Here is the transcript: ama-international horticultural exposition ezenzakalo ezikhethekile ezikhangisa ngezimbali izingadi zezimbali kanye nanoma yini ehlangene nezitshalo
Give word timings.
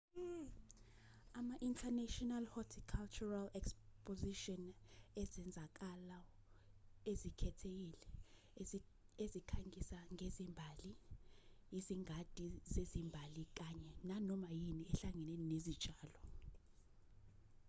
ama-international 1.39 2.43
horticultural 2.53 3.47
exposition 3.59 4.61
ezenzakalo 5.21 6.19
ezikhethekile 7.11 8.01
ezikhangisa 9.23 9.99
ngezimbali 10.15 10.91
izingadi 11.77 12.49
zezimbali 12.73 13.43
kanye 13.59 13.93
nanoma 14.09 14.49
yini 14.61 14.83
ehlangene 14.93 15.43
nezitshalo 15.53 16.21